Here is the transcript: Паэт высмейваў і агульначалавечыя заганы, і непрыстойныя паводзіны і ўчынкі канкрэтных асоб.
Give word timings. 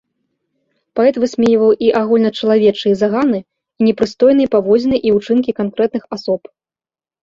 Паэт 0.99 1.19
высмейваў 1.23 1.75
і 1.89 1.91
агульначалавечыя 2.01 2.93
заганы, 3.03 3.39
і 3.45 3.81
непрыстойныя 3.91 4.53
паводзіны 4.59 4.97
і 5.07 5.19
ўчынкі 5.21 5.51
канкрэтных 5.65 6.03
асоб. 6.17 6.41